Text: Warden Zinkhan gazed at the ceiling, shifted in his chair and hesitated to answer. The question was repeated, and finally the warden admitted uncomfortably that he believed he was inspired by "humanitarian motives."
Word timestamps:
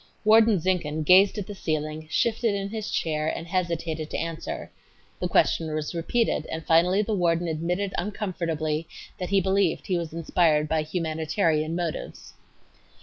Warden 0.25 0.57
Zinkhan 0.59 1.03
gazed 1.03 1.37
at 1.37 1.45
the 1.45 1.53
ceiling, 1.53 2.07
shifted 2.09 2.55
in 2.55 2.69
his 2.69 2.89
chair 2.89 3.27
and 3.27 3.45
hesitated 3.45 4.09
to 4.09 4.17
answer. 4.17 4.71
The 5.19 5.27
question 5.27 5.71
was 5.75 5.93
repeated, 5.93 6.47
and 6.47 6.65
finally 6.65 7.03
the 7.03 7.13
warden 7.13 7.47
admitted 7.47 7.93
uncomfortably 7.99 8.87
that 9.19 9.29
he 9.29 9.39
believed 9.39 9.85
he 9.85 9.99
was 9.99 10.11
inspired 10.11 10.67
by 10.67 10.81
"humanitarian 10.81 11.75
motives." 11.75 12.33